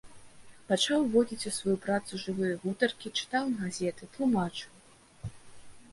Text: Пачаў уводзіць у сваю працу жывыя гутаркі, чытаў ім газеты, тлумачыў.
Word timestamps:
Пачаў 0.69 1.03
уводзіць 1.03 1.47
у 1.51 1.53
сваю 1.57 1.75
працу 1.83 2.21
жывыя 2.23 2.57
гутаркі, 2.65 3.15
чытаў 3.23 3.43
ім 3.53 3.57
газеты, 3.63 4.03
тлумачыў. 4.17 5.33